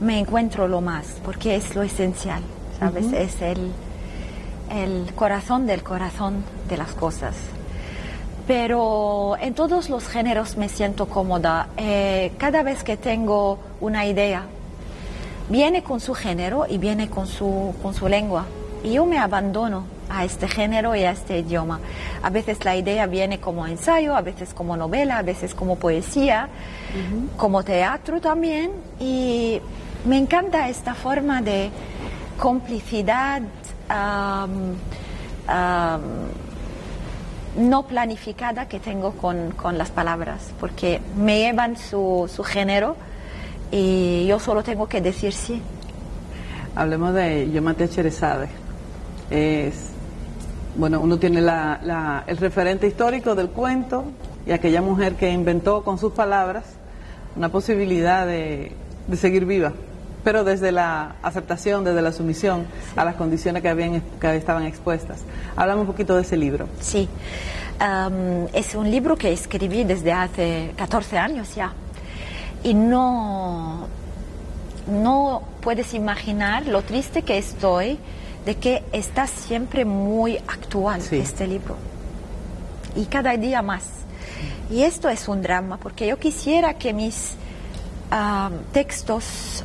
me 0.00 0.18
encuentro 0.18 0.66
lo 0.66 0.80
más, 0.80 1.20
porque 1.22 1.56
es 1.56 1.76
lo 1.76 1.82
esencial, 1.82 2.42
¿sabes? 2.78 3.12
Es 3.12 3.42
el, 3.42 3.70
el 4.74 5.12
corazón 5.14 5.66
del 5.66 5.82
corazón 5.82 6.42
de 6.70 6.78
las 6.78 6.92
cosas 6.92 7.34
pero 8.46 9.36
en 9.40 9.54
todos 9.54 9.90
los 9.90 10.06
géneros 10.06 10.56
me 10.56 10.68
siento 10.68 11.06
cómoda. 11.06 11.66
Eh, 11.76 12.30
cada 12.38 12.62
vez 12.62 12.84
que 12.84 12.96
tengo 12.96 13.58
una 13.80 14.06
idea, 14.06 14.46
viene 15.48 15.82
con 15.82 16.00
su 16.00 16.14
género 16.14 16.66
y 16.68 16.78
viene 16.78 17.08
con 17.08 17.26
su, 17.26 17.74
con 17.82 17.94
su 17.94 18.08
lengua. 18.08 18.46
Y 18.82 18.94
yo 18.94 19.06
me 19.06 19.18
abandono 19.18 19.84
a 20.08 20.24
este 20.24 20.48
género 20.48 20.94
y 20.94 21.04
a 21.04 21.10
este 21.10 21.38
idioma. 21.38 21.80
A 22.22 22.30
veces 22.30 22.64
la 22.64 22.76
idea 22.76 23.06
viene 23.06 23.40
como 23.40 23.66
ensayo, 23.66 24.16
a 24.16 24.20
veces 24.20 24.54
como 24.54 24.76
novela, 24.76 25.18
a 25.18 25.22
veces 25.22 25.54
como 25.54 25.76
poesía, 25.76 26.48
como 27.36 27.62
teatro 27.64 28.20
también. 28.20 28.70
Y 29.00 29.60
me 30.04 30.18
encanta 30.18 30.68
esta 30.68 30.94
forma 30.94 31.42
de 31.42 31.70
complicidad 32.38 33.42
no 37.56 37.86
planificada 37.86 38.68
que 38.68 38.78
tengo 38.80 39.12
con, 39.12 39.54
las 39.78 39.90
palabras, 39.90 40.52
porque 40.60 41.00
me 41.16 41.38
llevan 41.38 41.76
su, 41.76 42.30
su, 42.32 42.44
género 42.44 42.96
y 43.70 44.26
yo 44.26 44.38
solo 44.38 44.62
tengo 44.62 44.88
que 44.88 45.00
decir 45.00 45.32
sí. 45.32 45.60
Hablemos 46.74 47.14
de 47.14 47.50
Yomate 47.50 47.88
Cherezade. 47.88 48.48
Es, 49.30 49.90
bueno, 50.76 51.00
uno 51.00 51.18
tiene 51.18 51.40
la, 51.40 52.24
el 52.26 52.36
referente 52.36 52.86
histórico 52.86 53.34
del 53.34 53.48
cuento 53.48 54.04
y 54.46 54.52
aquella 54.52 54.82
mujer 54.82 55.14
que 55.14 55.30
inventó 55.30 55.82
con 55.82 55.98
sus 55.98 56.12
palabras 56.12 56.64
una 57.34 57.48
posibilidad 57.48 58.26
de, 58.26 58.72
de 59.06 59.16
seguir 59.16 59.44
viva 59.44 59.72
pero 60.26 60.42
desde 60.42 60.72
la 60.72 61.14
aceptación, 61.22 61.84
desde 61.84 62.02
la 62.02 62.10
sumisión 62.10 62.66
a 62.96 63.04
las 63.04 63.14
condiciones 63.14 63.62
que, 63.62 63.68
habían, 63.68 64.02
que 64.20 64.34
estaban 64.34 64.64
expuestas. 64.64 65.20
Hablamos 65.54 65.82
un 65.82 65.86
poquito 65.86 66.16
de 66.16 66.22
ese 66.22 66.36
libro. 66.36 66.66
Sí, 66.80 67.08
es 68.52 68.74
un 68.74 68.90
libro 68.90 69.14
que 69.14 69.32
escribí 69.32 69.84
desde 69.84 70.12
hace 70.12 70.72
14 70.76 71.16
años 71.16 71.54
ya. 71.54 71.72
Y 72.62 72.74
no, 72.74 73.86
no 74.86 75.42
puedes 75.60 75.94
imaginar 75.94 76.66
lo 76.66 76.82
triste 76.82 77.22
que 77.22 77.38
estoy 77.38 77.98
de 78.44 78.56
que 78.56 78.84
está 78.92 79.26
siempre 79.26 79.84
muy 79.84 80.38
actual 80.38 81.00
este 81.10 81.46
libro. 81.46 81.76
Y 82.94 83.06
cada 83.06 83.36
día 83.36 83.62
más. 83.62 83.82
Y 84.70 84.82
esto 84.82 85.08
es 85.08 85.28
un 85.28 85.42
drama, 85.42 85.76
porque 85.76 86.06
yo 86.06 86.18
quisiera 86.18 86.74
que 86.74 86.92
mis 86.92 87.34
textos 88.72 89.64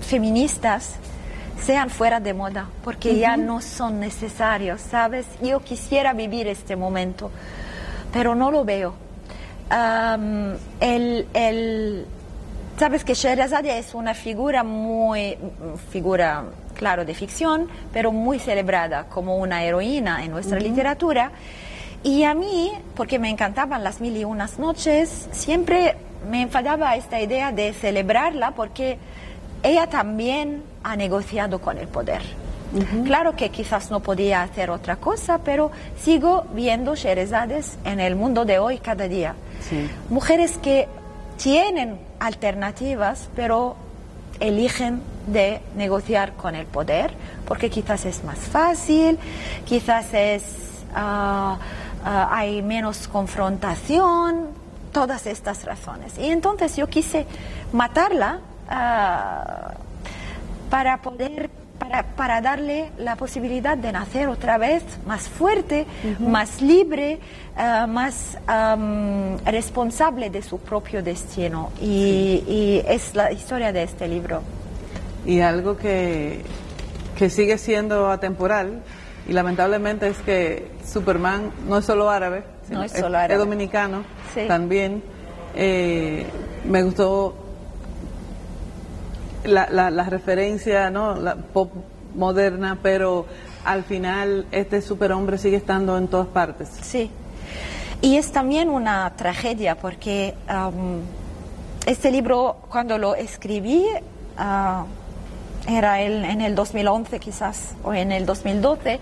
feministas 0.00 0.96
sean 1.64 1.90
fuera 1.90 2.18
de 2.18 2.34
moda, 2.34 2.68
porque 2.82 3.18
ya 3.18 3.36
no 3.36 3.60
son 3.60 4.00
necesarios, 4.00 4.80
¿sabes? 4.80 5.26
Yo 5.42 5.60
quisiera 5.60 6.12
vivir 6.12 6.48
este 6.48 6.76
momento, 6.76 7.30
pero 8.12 8.34
no 8.34 8.50
lo 8.50 8.64
veo. 8.64 8.94
El, 10.80 11.26
el, 11.34 12.06
Sabes 12.78 13.04
que 13.04 13.14
Sherazade 13.14 13.78
es 13.78 13.94
una 13.94 14.14
figura 14.14 14.64
muy, 14.64 15.38
figura, 15.90 16.44
claro, 16.74 17.04
de 17.04 17.14
ficción, 17.14 17.68
pero 17.92 18.12
muy 18.12 18.38
celebrada 18.38 19.04
como 19.04 19.36
una 19.36 19.62
heroína 19.62 20.24
en 20.24 20.32
nuestra 20.32 20.58
literatura. 20.58 21.30
Y 22.02 22.24
a 22.24 22.34
mí, 22.34 22.72
porque 22.96 23.18
me 23.18 23.30
encantaban 23.30 23.84
las 23.84 24.00
mil 24.00 24.16
y 24.16 24.24
unas 24.24 24.58
noches, 24.58 25.28
siempre 25.30 25.96
me 26.28 26.42
enfadaba 26.42 26.96
esta 26.96 27.20
idea 27.20 27.52
de 27.52 27.72
celebrarla 27.72 28.52
porque 28.52 28.98
ella 29.62 29.86
también 29.86 30.64
ha 30.82 30.96
negociado 30.96 31.60
con 31.60 31.78
el 31.78 31.86
poder. 31.86 32.22
Claro 33.04 33.36
que 33.36 33.50
quizás 33.50 33.90
no 33.90 34.00
podía 34.00 34.42
hacer 34.42 34.70
otra 34.70 34.96
cosa, 34.96 35.38
pero 35.38 35.70
sigo 36.02 36.46
viendo 36.54 36.94
Sherezades 36.94 37.76
en 37.84 38.00
el 38.00 38.16
mundo 38.16 38.44
de 38.44 38.58
hoy 38.58 38.78
cada 38.78 39.08
día. 39.08 39.34
Mujeres 40.08 40.58
que 40.58 40.88
tienen 41.36 41.98
alternativas, 42.18 43.28
pero 43.36 43.76
eligen 44.40 45.02
de 45.26 45.60
negociar 45.76 46.32
con 46.32 46.54
el 46.54 46.66
poder, 46.66 47.14
porque 47.46 47.70
quizás 47.70 48.04
es 48.06 48.24
más 48.24 48.38
fácil, 48.38 49.18
quizás 49.64 50.06
es, 50.12 50.44
ah, 50.94 51.58
hay 52.04 52.62
menos 52.62 53.06
confrontación, 53.08 54.48
todas 54.92 55.26
estas 55.26 55.64
razones. 55.64 56.18
Y 56.18 56.30
entonces 56.30 56.76
yo 56.76 56.88
quise 56.88 57.26
matarla 57.72 58.40
ah, 58.68 59.74
para 60.70 61.02
poder, 61.02 61.50
para, 62.16 62.40
darle 62.40 62.90
la 62.98 63.16
posibilidad 63.16 63.76
de 63.76 63.92
nacer 63.92 64.28
otra 64.28 64.58
vez 64.58 64.82
más 65.06 65.28
fuerte, 65.28 65.86
más 66.18 66.62
libre, 66.62 67.18
ah, 67.56 67.86
más 67.88 68.38
responsable 69.44 70.30
de 70.30 70.42
su 70.42 70.58
propio 70.58 71.02
destino. 71.02 71.70
Y, 71.80 72.82
es 72.86 73.14
la 73.14 73.32
historia 73.32 73.72
de 73.72 73.82
este 73.82 74.08
libro. 74.08 74.42
Y 75.24 75.40
algo 75.40 75.76
que, 75.76 76.42
que 77.16 77.30
sigue 77.30 77.58
siendo 77.58 78.10
atemporal, 78.10 78.82
y 79.28 79.32
lamentablemente 79.32 80.08
es 80.08 80.18
que 80.18 80.70
Superman 80.84 81.52
no 81.68 81.78
es 81.78 81.84
solo 81.84 82.10
árabe, 82.10 82.42
no 82.70 82.82
es, 82.82 82.92
solo 82.92 83.18
árabe. 83.18 83.34
es 83.34 83.38
dominicano 83.38 84.04
también. 84.48 85.02
Eh, 85.54 86.26
me 86.64 86.82
gustó 86.82 87.41
la, 89.44 89.90
la, 89.90 90.04
referencia, 90.04 90.90
¿no? 90.90 91.14
La 91.16 91.36
pop 91.36 91.72
moderna, 92.14 92.78
pero 92.82 93.26
al 93.64 93.84
final 93.84 94.46
este 94.52 94.82
superhombre 94.82 95.38
sigue 95.38 95.56
estando 95.56 95.96
en 95.96 96.08
todas 96.08 96.28
partes. 96.28 96.68
Sí. 96.82 97.10
Y 98.00 98.16
es 98.16 98.32
también 98.32 98.68
una 98.68 99.12
tragedia 99.16 99.76
porque 99.76 100.34
este 101.86 102.10
libro, 102.10 102.56
cuando 102.68 102.98
lo 102.98 103.14
escribí, 103.14 103.84
uh, 104.38 104.84
era 105.72 106.00
el, 106.00 106.24
en 106.24 106.40
el 106.40 106.54
2011 106.54 107.20
quizás, 107.20 107.74
o 107.84 107.94
en 107.94 108.12
el 108.12 108.26
2012, 108.26 108.98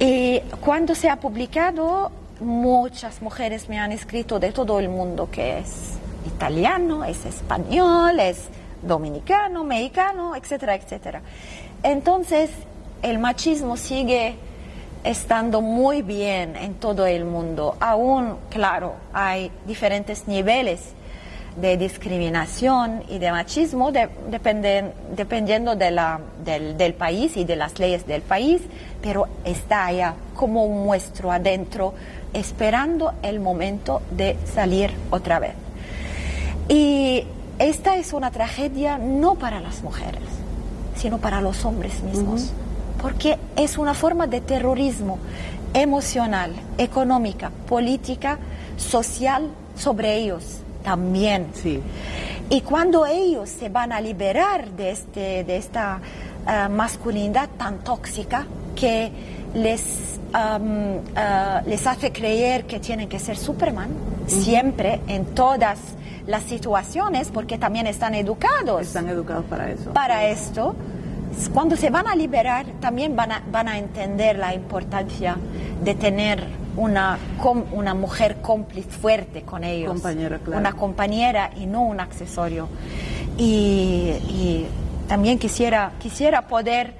Y 0.00 0.40
cuando 0.60 0.94
se 0.94 1.08
ha 1.08 1.16
publicado, 1.16 2.10
muchas 2.40 3.20
mujeres 3.22 3.68
me 3.68 3.78
han 3.78 3.92
escrito 3.92 4.40
de 4.40 4.50
todo 4.50 4.80
el 4.80 4.88
mundo 4.88 5.28
que 5.30 5.58
es 5.58 5.98
italiano, 6.26 7.04
es 7.04 7.24
español, 7.26 8.18
es 8.18 8.48
dominicano, 8.82 9.64
mexicano, 9.64 10.34
etcétera, 10.36 10.74
etcétera. 10.74 11.22
Entonces, 11.82 12.50
el 13.02 13.18
machismo 13.18 13.76
sigue 13.76 14.36
estando 15.04 15.60
muy 15.60 16.02
bien 16.02 16.56
en 16.56 16.74
todo 16.74 17.06
el 17.06 17.24
mundo. 17.24 17.76
Aún, 17.80 18.36
claro, 18.50 18.94
hay 19.12 19.50
diferentes 19.66 20.28
niveles 20.28 20.94
de 21.56 21.76
discriminación 21.76 23.02
y 23.08 23.18
de 23.18 23.32
machismo 23.32 23.90
dependiendo 23.90 25.74
de 25.74 25.90
la, 25.90 26.20
del, 26.44 26.76
del, 26.76 26.94
país 26.94 27.36
y 27.36 27.44
de 27.44 27.56
las 27.56 27.78
leyes 27.78 28.06
del 28.06 28.22
país, 28.22 28.62
pero 29.02 29.26
está 29.44 29.86
allá 29.86 30.14
como 30.34 30.64
un 30.64 30.84
muestro 30.84 31.32
adentro 31.32 31.94
esperando 32.32 33.14
el 33.22 33.40
momento 33.40 34.02
de 34.10 34.36
salir 34.44 34.92
otra 35.10 35.40
vez. 35.40 35.54
Y 36.68 37.24
esta 37.60 37.96
es 37.96 38.14
una 38.14 38.30
tragedia 38.30 38.96
no 38.96 39.34
para 39.34 39.60
las 39.60 39.82
mujeres, 39.82 40.22
sino 40.96 41.18
para 41.18 41.42
los 41.42 41.66
hombres 41.66 42.02
mismos, 42.02 42.52
porque 43.00 43.38
es 43.54 43.76
una 43.76 43.92
forma 43.92 44.26
de 44.26 44.40
terrorismo 44.40 45.18
emocional, 45.74 46.52
económica, 46.78 47.50
política, 47.68 48.38
social 48.78 49.50
sobre 49.76 50.16
ellos 50.16 50.60
también. 50.82 51.48
Sí. 51.52 51.82
Y 52.48 52.62
cuando 52.62 53.04
ellos 53.04 53.50
se 53.50 53.68
van 53.68 53.92
a 53.92 54.00
liberar 54.00 54.70
de, 54.70 54.90
este, 54.92 55.44
de 55.44 55.56
esta 55.58 56.00
uh, 56.00 56.70
masculinidad 56.70 57.50
tan 57.58 57.80
tóxica 57.84 58.46
que 58.74 59.12
les, 59.54 59.82
um, 60.32 60.96
uh, 60.96 61.68
les 61.68 61.86
hace 61.86 62.10
creer 62.10 62.64
que 62.64 62.80
tienen 62.80 63.06
que 63.06 63.18
ser 63.18 63.36
Superman, 63.36 63.90
uh 63.90 64.26
-huh. 64.26 64.42
siempre, 64.42 65.00
en 65.08 65.26
todas 65.26 65.78
las 66.30 66.44
situaciones, 66.44 67.28
porque 67.28 67.58
también 67.58 67.86
están 67.86 68.14
educados. 68.14 68.82
Están 68.82 69.08
educados 69.08 69.44
para 69.46 69.70
eso. 69.70 69.92
Para 69.92 70.26
esto. 70.26 70.74
Cuando 71.52 71.76
se 71.76 71.90
van 71.90 72.06
a 72.06 72.14
liberar, 72.14 72.66
también 72.80 73.14
van 73.16 73.32
a, 73.32 73.42
van 73.50 73.68
a 73.68 73.78
entender 73.78 74.38
la 74.38 74.54
importancia 74.54 75.36
de 75.82 75.94
tener 75.94 76.44
una, 76.76 77.18
una 77.72 77.94
mujer 77.94 78.36
cómplice 78.40 78.90
fuerte 78.90 79.42
con 79.42 79.64
ellos. 79.64 79.90
Compañera, 79.90 80.38
claro. 80.38 80.60
Una 80.60 80.72
compañera 80.72 81.50
y 81.56 81.66
no 81.66 81.82
un 81.82 82.00
accesorio. 82.00 82.68
Y, 83.36 84.14
y 84.28 84.66
también 85.08 85.38
quisiera, 85.38 85.92
quisiera 85.98 86.46
poder 86.46 86.94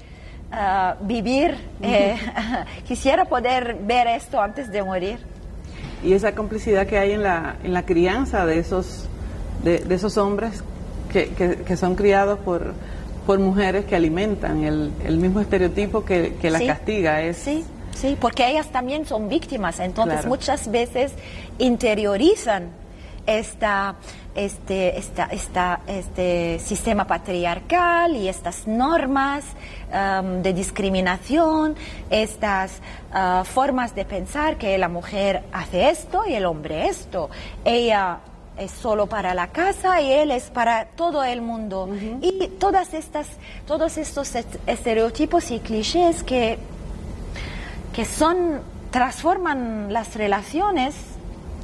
uh, 0.53 1.05
vivir, 1.05 1.57
eh, 1.83 2.17
quisiera 2.87 3.25
poder 3.25 3.77
ver 3.83 4.07
esto 4.09 4.41
antes 4.41 4.71
de 4.71 4.83
morir. 4.83 5.19
Y 6.03 6.15
esa 6.15 6.35
complicidad 6.35 6.87
que 6.87 6.99
hay 6.99 7.13
en 7.13 7.23
la, 7.23 7.57
en 7.63 7.75
la 7.75 7.85
crianza 7.85 8.47
de 8.47 8.59
esos, 8.59 9.10
de, 9.63 9.79
de 9.79 9.95
esos 9.95 10.17
hombres 10.17 10.63
que, 11.13 11.29
que, 11.31 11.57
que, 11.57 11.77
son 11.77 11.95
criados 11.95 12.39
por, 12.41 12.73
por 13.27 13.39
mujeres 13.39 13.85
que 13.85 13.97
alimentan 13.97 14.65
el, 14.65 14.93
el 15.05 15.17
mismo 15.19 15.41
estereotipo 15.41 16.05
que, 16.05 16.37
que 16.41 16.51
la 16.51 16.59
sí, 16.59 16.67
castiga. 16.67 17.23
Es, 17.23 17.37
sí, 17.39 17.65
sí, 17.95 18.17
porque 18.21 18.49
ellas 18.49 18.69
también 18.69 19.07
son 19.07 19.29
víctimas, 19.29 19.81
entonces 19.81 20.21
Claro. 20.21 20.29
muchas 20.29 20.71
veces 20.71 21.13
interiorizan 21.59 22.69
esta, 23.27 23.97
este, 24.35 24.99
esta, 24.99 25.25
esta, 25.27 25.81
este 25.87 26.59
sistema 26.59 27.07
patriarcal 27.07 28.17
y 28.17 28.29
estas 28.29 28.67
normas 28.67 29.45
um, 29.93 30.43
de 30.43 30.53
discriminación, 30.53 31.77
estas 32.09 32.81
uh, 33.13 33.45
formas 33.45 33.95
de 33.95 34.05
pensar 34.05 34.57
que 34.57 34.77
la 34.79 34.89
mujer 34.89 35.43
hace 35.53 35.91
esto 35.91 36.23
y 36.27 36.35
el 36.35 36.47
hombre 36.47 36.89
esto. 36.89 37.31
Ella 37.65 38.21
es 38.61 38.71
solo 38.71 39.07
para 39.07 39.35
la 39.35 39.49
casa 39.49 40.01
y 40.01 40.13
él 40.13 40.31
es 40.31 40.45
para 40.51 40.85
todo 40.85 41.25
el 41.25 41.41
mundo. 41.41 41.89
Y 42.21 42.47
todas 42.59 42.95
estas, 42.95 43.27
todos 43.67 43.97
estos 43.99 44.35
est- 44.35 44.57
estereotipos 44.67 45.51
y 45.51 45.59
clichés 45.61 46.23
que, 46.23 46.59
que 47.95 48.05
son, 48.05 48.61
transforman 48.91 49.93
las 49.93 50.15
relaciones, 50.15 50.95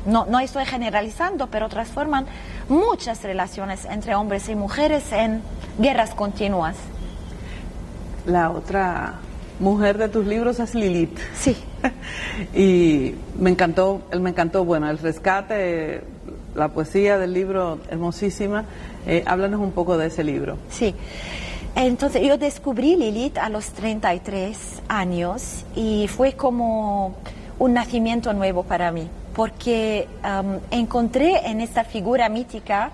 no, 0.06 0.24
no 0.26 0.38
estoy 0.40 0.64
generalizando, 0.64 1.48
pero 1.48 1.68
transforman 1.68 2.26
muchas 2.68 3.22
relaciones 3.22 3.84
entre 3.84 4.14
hombres 4.14 4.48
y 4.48 4.54
mujeres 4.54 5.12
en 5.12 5.42
guerras 5.78 6.14
continuas. 6.14 6.76
La 8.24 8.50
otra 8.50 9.14
mujer 9.60 9.98
de 9.98 10.08
tus 10.08 10.26
libros 10.26 10.58
es 10.60 10.74
Lilith. 10.74 11.18
Sí. 11.38 11.56
y 12.54 13.14
me 13.38 13.50
encantó, 13.50 14.02
me 14.18 14.30
encantó, 14.30 14.64
bueno, 14.64 14.88
el 14.90 14.98
rescate, 14.98 16.02
la 16.56 16.68
poesía 16.68 17.18
del 17.18 17.32
libro, 17.32 17.78
hermosísima. 17.90 18.64
Eh, 19.06 19.22
háblanos 19.26 19.60
un 19.60 19.72
poco 19.72 19.96
de 19.96 20.06
ese 20.06 20.24
libro. 20.24 20.56
Sí. 20.70 20.94
Entonces 21.74 22.22
yo 22.22 22.38
descubrí 22.38 22.96
Lilith 22.96 23.36
a 23.38 23.50
los 23.50 23.66
33 23.70 24.82
años 24.88 25.64
y 25.74 26.08
fue 26.08 26.32
como 26.32 27.14
un 27.58 27.74
nacimiento 27.74 28.32
nuevo 28.32 28.62
para 28.62 28.90
mí, 28.90 29.08
porque 29.34 30.08
um, 30.24 30.58
encontré 30.70 31.46
en 31.50 31.60
esta 31.60 31.84
figura 31.84 32.30
mítica 32.30 32.92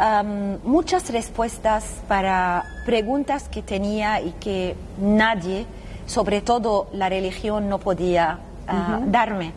um, 0.00 0.56
muchas 0.64 1.10
respuestas 1.10 1.84
para 2.08 2.64
preguntas 2.86 3.50
que 3.50 3.60
tenía 3.60 4.22
y 4.22 4.32
que 4.40 4.74
nadie, 4.98 5.66
sobre 6.06 6.40
todo 6.40 6.88
la 6.92 7.10
religión, 7.10 7.68
no 7.68 7.78
podía 7.78 8.38
uh, 8.68 9.10
darme. 9.10 9.52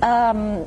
Um, 0.00 0.64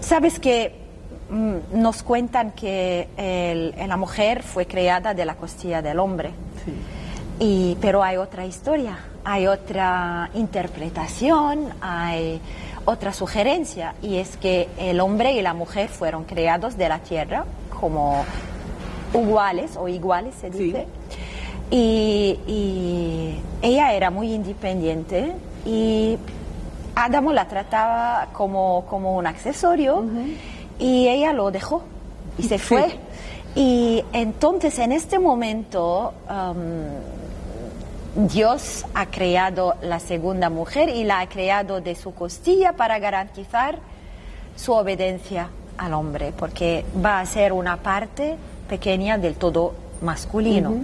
Sabes 0.00 0.38
que 0.38 0.85
nos 1.30 2.02
cuentan 2.02 2.52
que 2.52 3.08
el- 3.16 3.74
la 3.88 3.96
mujer 3.96 4.42
fue 4.42 4.66
creada 4.66 5.12
de 5.14 5.24
la 5.24 5.34
costilla 5.34 5.82
del 5.82 5.98
hombre. 5.98 6.30
Y, 7.38 7.76
pero 7.80 8.02
hay 8.02 8.16
otra 8.16 8.46
historia, 8.46 8.98
hay 9.24 9.46
otra 9.46 10.30
interpretación, 10.34 11.68
hay 11.80 12.40
otra 12.84 13.12
sugerencia, 13.12 13.94
y 14.02 14.16
es 14.16 14.36
que 14.36 14.68
el 14.78 15.00
hombre 15.00 15.32
y 15.32 15.42
la 15.42 15.52
mujer 15.52 15.88
fueron 15.88 16.24
creados 16.24 16.76
de 16.78 16.88
la 16.88 17.00
tierra 17.00 17.44
como 17.80 18.24
iguales 19.12 19.76
o 19.76 19.88
iguales, 19.88 20.34
se 20.40 20.50
Sí. 20.52 20.58
dice. 20.58 20.86
Y, 21.70 22.38
y 22.46 23.40
ella 23.60 23.92
era 23.92 24.10
muy 24.10 24.32
independiente 24.32 25.32
y 25.64 26.16
Adamo 26.94 27.32
la 27.32 27.46
trataba 27.48 28.28
como, 28.32 28.86
como 28.88 29.16
un 29.16 29.26
accesorio 29.26 30.04
y 30.78 31.08
ella 31.08 31.32
lo 31.32 31.50
dejó 31.50 31.82
y 32.38 32.42
se 32.44 32.58
Sí. 32.58 32.64
fue. 32.64 32.98
Y 33.54 34.04
entonces 34.12 34.78
en 34.78 34.92
este 34.92 35.18
momento 35.18 36.12
um, 36.28 38.26
Dios 38.28 38.84
ha 38.94 39.06
creado 39.06 39.74
la 39.82 40.00
segunda 40.00 40.50
mujer 40.50 40.88
y 40.88 41.04
la 41.04 41.20
ha 41.20 41.28
creado 41.28 41.80
de 41.80 41.94
su 41.94 42.14
costilla 42.14 42.72
para 42.74 42.98
garantizar 42.98 43.78
su 44.56 44.72
obediencia 44.72 45.48
al 45.76 45.92
hombre, 45.94 46.32
porque 46.36 46.84
va 47.04 47.20
a 47.20 47.26
ser 47.26 47.52
una 47.52 47.76
parte 47.78 48.36
pequeña 48.68 49.18
del 49.18 49.34
todo 49.34 49.74
masculino. 50.00 50.76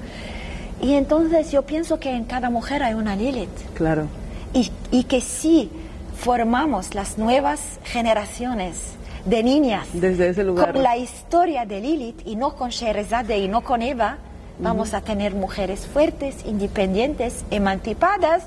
Y 0.83 0.95
entonces 0.95 1.51
yo 1.53 1.63
pienso 1.63 1.99
que 1.99 2.11
en 2.15 2.25
cada 2.25 2.51
mujer 2.51 2.83
hay 2.83 2.95
una 2.95 3.17
Lilith 3.17 3.73
Claro. 3.75 4.07
y, 4.53 4.71
y 4.91 5.05
que 5.05 5.21
si 5.23 5.71
formamos 6.19 6.95
las 6.95 7.17
nuevas 7.19 7.61
generaciones 7.85 8.77
de 9.25 9.43
niñas 9.43 9.89
Desde 9.93 10.29
ese 10.31 10.45
lugar. 10.45 10.73
con 10.73 10.83
la 10.83 10.97
historia 10.97 11.65
de 11.65 11.81
Lilith 11.81 12.27
y 12.27 12.37
no 12.37 12.55
con 12.57 12.71
Sherazade 12.71 13.39
y 13.39 13.49
no 13.49 13.63
con 13.63 13.83
Eva, 13.83 14.19
vamos 14.59 14.95
a 14.95 15.01
tener 15.01 15.35
mujeres 15.35 15.87
fuertes, 15.87 16.45
independientes, 16.47 17.45
emancipadas, 17.51 18.45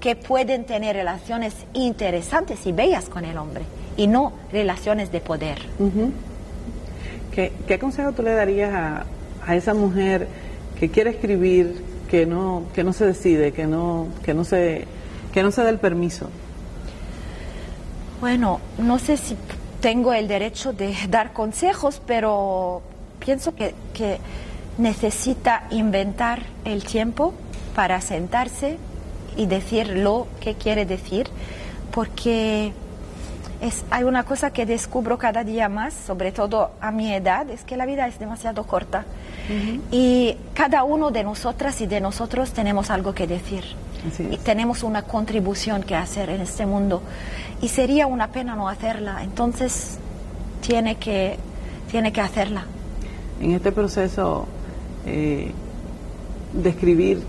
que 0.00 0.16
pueden 0.16 0.64
tener 0.64 0.96
relaciones 0.96 1.54
interesantes 1.74 2.66
y 2.66 2.72
bellas 2.72 3.06
con 3.10 3.24
el 3.24 3.36
hombre 3.36 3.64
y 3.96 4.06
no 4.06 4.32
relaciones 4.52 5.12
de 5.12 5.20
poder. 5.20 5.58
¿Qué, 7.32 7.52
qué 7.66 7.78
consejo 7.78 8.12
tú 8.12 8.22
le 8.22 8.32
darías 8.32 8.72
a, 8.72 9.04
a 9.46 9.56
esa 9.56 9.74
mujer 9.74 10.26
que 10.78 10.88
quiere 10.90 11.10
escribir, 11.10 11.84
que 12.10 12.24
no, 12.26 12.64
que 12.74 12.82
no 12.82 12.92
se 12.94 13.04
decide, 13.06 13.52
que 13.52 13.66
no, 13.66 14.08
que 14.24 14.32
no 14.32 14.44
se, 14.44 14.86
que 15.32 15.42
no 15.42 15.50
se 15.50 15.62
da 15.62 15.68
el 15.70 15.78
permiso? 15.78 16.30
Bueno, 18.20 18.60
no 18.78 18.98
sé 18.98 19.16
si 19.16 19.36
tengo 19.80 20.12
el 20.12 20.28
derecho 20.28 20.72
de 20.72 20.94
dar 21.08 21.32
consejos, 21.32 22.00
pero 22.06 22.82
pienso 23.18 23.54
que, 23.54 23.74
que 23.94 24.18
necesita 24.78 25.64
inventar 25.70 26.42
el 26.64 26.84
tiempo 26.84 27.34
para 27.74 28.00
sentarse 28.00 28.78
y 29.36 29.46
decir 29.46 29.88
lo 29.88 30.26
que 30.40 30.54
quiere 30.54 30.86
decir, 30.86 31.28
porque 31.92 32.72
es, 33.60 33.84
hay 33.90 34.04
una 34.04 34.24
cosa 34.24 34.52
que 34.52 34.66
descubro 34.66 35.18
cada 35.18 35.44
día 35.44 35.68
más, 35.68 35.94
sobre 35.94 36.32
todo 36.32 36.72
a 36.80 36.90
mi 36.90 37.12
edad, 37.12 37.48
es 37.50 37.62
que 37.64 37.76
la 37.76 37.86
vida 37.86 38.06
es 38.06 38.18
demasiado 38.18 38.64
corta. 38.64 39.04
Y 39.90 40.36
cada 40.54 40.84
uno 40.84 41.10
de 41.10 41.24
nosotras 41.24 41.80
y 41.80 41.86
de 41.86 42.00
nosotros 42.00 42.52
tenemos 42.52 42.88
algo 42.88 43.14
que 43.14 43.26
decir. 43.26 43.64
Y 44.18 44.36
tenemos 44.38 44.82
una 44.82 45.02
contribución 45.02 45.82
que 45.82 45.94
hacer 45.94 46.30
en 46.30 46.40
este 46.40 46.66
mundo 46.66 47.02
y 47.60 47.68
sería 47.68 48.06
una 48.06 48.28
pena 48.28 48.56
no 48.56 48.68
hacerla. 48.68 49.22
Entonces 49.22 49.98
tiene 50.66 50.96
que, 50.96 51.36
tiene 51.90 52.12
que 52.12 52.20
hacerla. 52.20 52.64
En 53.40 53.52
este 53.52 53.72
proceso 53.72 54.46
eh, 55.06 55.52
de 56.52 56.68
escribir, 56.68 57.22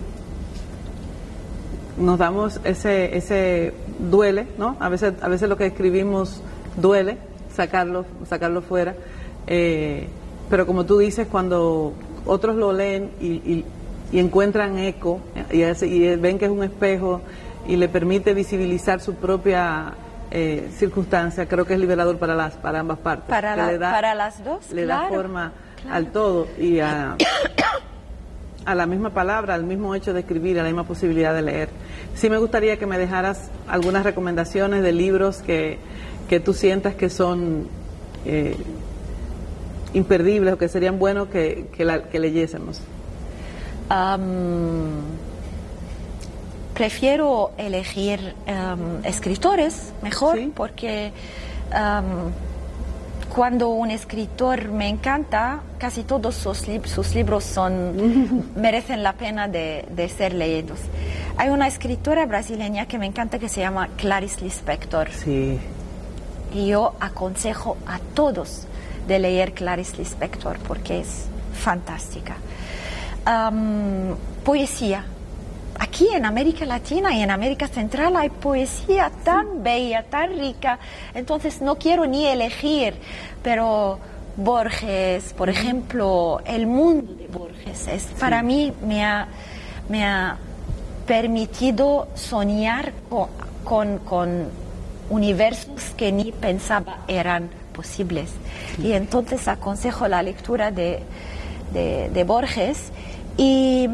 nos 1.97 2.17
damos 2.17 2.59
ese, 2.63 3.15
ese 3.17 3.73
duele, 3.99 4.47
¿no? 4.57 4.77
A 4.79 4.89
veces, 4.89 5.13
a 5.21 5.27
veces 5.27 5.49
lo 5.49 5.57
que 5.57 5.65
escribimos 5.65 6.41
duele, 6.77 7.17
sacarlo, 7.55 8.05
sacarlo 8.27 8.61
fuera. 8.61 8.95
Eh, 9.47 10.07
pero 10.49 10.65
como 10.65 10.85
tú 10.85 10.97
dices, 10.97 11.27
cuando 11.29 11.93
otros 12.25 12.55
lo 12.55 12.73
leen 12.73 13.11
y, 13.21 13.65
encuentran 14.19 14.77
eco 14.77 15.19
y, 15.51 15.63
y, 15.63 16.15
ven 16.15 16.37
que 16.37 16.45
es 16.45 16.51
un 16.51 16.63
espejo 16.63 17.21
y 17.67 17.75
le 17.75 17.89
permite 17.89 18.33
visibilizar 18.33 18.99
su 18.99 19.15
propia 19.15 19.93
eh, 20.31 20.69
circunstancia, 20.75 21.45
creo 21.47 21.65
que 21.65 21.73
es 21.73 21.79
liberador 21.79 22.17
para 22.17 22.35
las 22.35 22.53
para 22.55 22.79
ambas 22.79 22.99
partes. 22.99 23.29
Para, 23.29 23.55
para 23.79 24.15
las 24.15 24.43
dos. 24.43 24.71
Le 24.71 24.85
da 24.85 25.07
forma 25.09 25.51
al 25.89 26.11
todo 26.11 26.47
y 26.57 26.79
a, 26.79 27.17
a 28.65 28.75
la 28.75 28.85
misma 28.85 29.09
palabra, 29.09 29.55
al 29.55 29.63
mismo 29.63 29.95
hecho 29.95 30.13
de 30.13 30.21
escribir, 30.21 30.59
a 30.59 30.63
la 30.63 30.69
misma 30.69 30.85
posibilidad 30.85 31.33
de 31.33 31.41
leer. 31.41 31.69
Sí 32.15 32.29
me 32.29 32.37
gustaría 32.37 32.77
que 32.77 32.85
me 32.85 32.97
dejaras 32.97 33.49
algunas 33.67 34.03
recomendaciones 34.03 34.83
de 34.83 34.91
libros 34.91 35.41
que, 35.41 35.79
que 36.29 36.39
tú 36.39 36.53
sientas 36.53 36.95
que 36.95 37.09
son 37.09 37.67
eh, 38.25 38.55
imperdibles 39.93 40.53
o 40.53 40.57
que 40.57 40.67
serían 40.67 40.99
buenos 40.99 41.27
que, 41.29 41.67
que, 41.75 42.19
leyésemos. 42.19 42.81
Prefiero 46.73 47.51
elegir 47.57 48.33
escritores 49.03 49.91
mejor 50.01 50.39
porque 50.55 51.11
cuando 53.33 53.69
un 53.69 53.91
escritor 53.91 54.69
me 54.71 54.89
encanta, 54.89 55.61
casi 55.77 56.03
todos 56.03 56.35
sus, 56.35 56.65
sus 56.85 57.15
libros 57.15 57.43
son, 57.45 58.51
merecen 58.55 59.03
la 59.03 59.13
pena 59.13 59.47
de, 59.47 60.13
ser 60.17 60.33
leídos. 60.33 60.79
Hay 61.37 61.49
una 61.49 61.67
escritora 61.67 62.25
brasileña 62.25 62.87
que 62.87 62.97
me 62.97 63.05
encanta 63.05 63.39
que 63.39 63.47
se 63.47 63.61
llama 63.61 63.87
Clarice 63.95 64.41
Lispector. 64.41 65.09
Sí. 65.11 65.59
Y 66.53 66.67
yo 66.67 66.93
aconsejo 66.99 67.77
a 67.87 67.99
todos 68.13 68.67
de 69.07 69.19
leer 69.19 69.53
Clarice 69.53 69.97
Lispector 69.97 70.57
porque 70.67 70.99
es 70.99 71.27
fantástica. 71.53 72.35
Poesía. 74.43 75.05
Aquí 75.79 76.07
en 76.13 76.25
América 76.25 76.65
Latina 76.65 77.13
y 77.15 77.21
en 77.21 77.31
América 77.31 77.67
Central 77.67 78.15
hay 78.15 78.29
poesía 78.29 79.11
tan 79.23 79.63
bella, 79.63 80.03
tan 80.03 80.37
rica, 80.37 80.77
entonces 81.13 81.61
no 81.61 81.75
quiero 81.75 82.05
ni 82.05 82.27
elegir, 82.27 82.93
pero 83.41 83.97
Borges, 84.37 85.33
por 85.33 85.49
ejemplo, 85.49 86.39
el 86.45 86.67
mundo 86.67 87.13
de 87.13 87.27
Borges, 87.27 87.87
es, 87.87 88.03
para 88.19 88.41
mí 88.43 88.73
me 88.85 89.03
ha, 89.03 89.27
me 89.89 90.05
ha 90.05 90.37
permitido 91.05 92.07
soñar 92.15 92.93
con, 93.63 93.99
con, 93.99 94.49
universos 95.09 95.91
que 95.97 96.09
ni 96.13 96.31
pensaba 96.31 96.99
eran 97.09 97.49
posibles. 97.73 98.29
Y 98.81 98.93
entonces 98.93 99.45
aconsejo 99.49 100.07
la 100.07 100.23
lectura 100.23 100.71
de, 100.71 101.03
de 101.71 102.23
Borges 102.23 102.91
y 103.37 103.87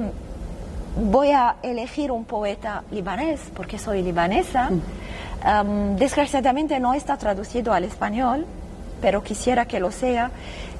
voy 1.01 1.31
a 1.31 1.57
elegir 1.61 2.11
un 2.11 2.25
poeta 2.25 2.83
libanés 2.91 3.39
porque 3.55 3.77
soy 3.77 4.01
libanesa. 4.01 4.69
Mm. 4.69 5.95
desgraciadamente 5.97 6.79
no 6.79 6.93
está 6.93 7.17
traducido 7.17 7.71
al 7.71 7.83
español, 7.83 8.45
pero 9.01 9.23
quisiera 9.23 9.65
que 9.65 9.79
lo 9.79 9.91
sea, 9.91 10.31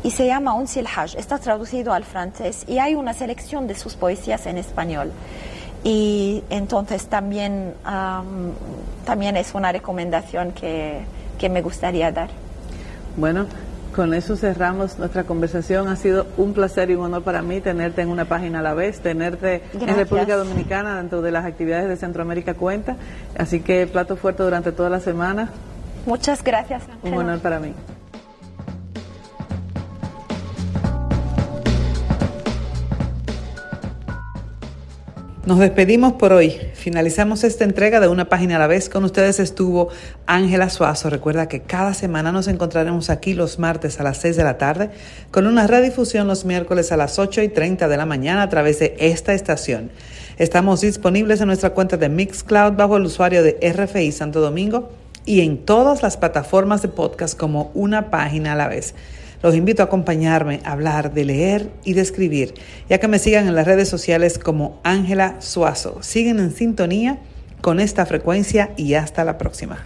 y 0.04 0.12
se 0.12 0.26
llama 0.26 0.54
Un 0.54 0.68
Silhaj, 0.68 1.16
está 1.16 1.38
traducido 1.38 1.94
al 1.94 2.04
francés 2.04 2.66
y 2.68 2.80
hay 2.80 2.96
una 2.96 3.14
selección 3.14 3.68
de 3.68 3.76
sus 3.76 3.96
poesías 3.96 4.46
en 4.46 4.58
español. 4.58 5.12
Y 5.84 6.44
entonces 6.50 7.06
también, 7.08 7.74
también 9.06 9.38
es 9.38 9.54
una 9.54 9.72
recomendación 9.72 10.52
que, 10.52 11.02
que 11.38 11.50
me 11.50 11.62
gustaría 11.62 12.12
dar. 12.12 12.30
Bueno, 13.16 13.46
con 13.96 14.14
eso 14.14 14.36
cerramos 14.36 15.00
nuestra 15.00 15.24
conversación. 15.24 15.88
Ha 15.88 15.96
sido 15.96 16.28
un 16.38 16.54
placer 16.54 16.90
y 16.92 16.96
un 16.96 17.06
honor 17.06 17.24
para 17.24 17.42
mí 17.42 17.62
tenerte 17.62 18.02
en 18.02 18.10
una 18.10 18.26
página 18.26 18.60
a 18.60 18.62
la 18.62 18.74
vez, 18.74 19.00
tenerte 19.00 19.64
en 19.74 19.96
República 19.96 20.36
Dominicana 20.36 20.98
dentro 20.98 21.22
de 21.22 21.32
las 21.32 21.46
actividades 21.46 21.90
de 21.90 21.98
Centroamérica 21.98 22.54
Cuenta. 22.54 22.96
Así 23.38 23.62
que 23.62 23.88
plato 23.88 24.16
fuerte 24.16 24.44
durante 24.44 24.72
toda 24.72 24.90
la 24.90 25.00
semana. 25.00 25.50
Muchas 26.06 26.44
gracias. 26.44 26.84
Un 27.04 27.14
honor 27.16 27.40
para 27.40 27.60
mí. 27.60 27.74
Nos 35.48 35.60
despedimos 35.60 36.12
por 36.12 36.34
hoy. 36.34 36.60
Finalizamos 36.74 37.46
esta 37.46 37.64
entrega 37.64 38.02
de 38.02 38.10
una 38.10 38.28
página 38.28 38.58
a 38.58 38.60
la 38.60 38.68
vez. 38.68 38.90
Con 38.90 39.06
ustedes 39.06 39.40
estuvo 39.40 39.88
Ángela 40.26 40.70
Suazo. 40.70 41.10
Recuerda 41.10 41.48
que 41.48 41.62
cada 41.62 41.94
semana 41.94 42.34
nos 42.34 42.50
encontraremos 42.50 43.10
aquí 43.10 43.34
los 43.34 43.58
martes 43.58 43.98
a 44.02 44.04
las 44.04 44.18
6 44.18 44.36
de 44.36 44.44
la 44.44 44.58
tarde 44.58 44.90
con 45.32 45.48
una 45.48 45.66
redifusión 45.66 46.28
los 46.28 46.44
miércoles 46.44 46.92
a 46.92 46.98
las 46.98 47.18
8 47.18 47.44
y 47.44 47.48
30 47.48 47.88
de 47.88 47.96
la 47.96 48.06
mañana 48.06 48.42
a 48.42 48.50
través 48.50 48.80
de 48.80 48.98
esta 49.00 49.34
estación. 49.34 49.90
Estamos 50.38 50.82
disponibles 50.82 51.40
en 51.40 51.48
nuestra 51.48 51.70
cuenta 51.70 51.96
de 51.96 52.10
Mixcloud 52.10 52.74
bajo 52.74 52.98
el 52.98 53.06
usuario 53.06 53.42
de 53.42 53.58
RFI 53.72 54.12
Santo 54.12 54.42
Domingo 54.42 54.90
y 55.26 55.40
en 55.40 55.60
todas 55.60 56.04
las 56.04 56.18
plataformas 56.18 56.82
de 56.82 56.90
podcast 56.90 57.40
como 57.40 57.72
una 57.74 58.10
página 58.10 58.52
a 58.52 58.56
la 58.58 58.68
vez. 58.68 58.96
Los 59.42 59.56
invito 59.56 59.84
a 59.84 59.86
acompañarme 59.86 60.62
a 60.64 60.72
hablar 60.72 61.14
de 61.14 61.26
leer 61.26 61.70
y 61.84 61.94
de 61.94 62.02
escribir, 62.02 62.56
ya 62.90 63.00
que 63.00 63.08
me 63.08 63.20
sigan 63.20 63.48
en 63.48 63.56
las 63.56 63.68
redes 63.68 63.88
sociales 63.88 64.40
como 64.40 64.80
Ángela 64.84 65.36
Suazo. 65.40 66.02
Siguen 66.02 66.40
en 66.40 66.52
sintonía 66.52 67.20
con 67.62 67.80
esta 67.80 68.06
frecuencia 68.06 68.72
y 68.78 68.96
hasta 68.96 69.24
la 69.24 69.38
próxima. 69.38 69.86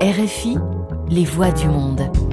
RFI, 0.00 0.58
les 1.08 1.24
voix 1.24 1.52
du 1.52 1.68
monde. 1.68 2.25